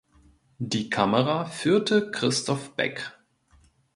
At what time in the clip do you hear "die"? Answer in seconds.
0.57-0.89